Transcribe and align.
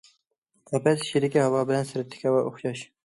قەپەس، 0.71 1.03
ئىچىدىكى 1.05 1.43
ھاۋا 1.43 1.61
بىلەن 1.73 1.85
سىرتتىكى 1.91 2.27
ھاۋا 2.31 2.43
ئوخشاش. 2.47 2.83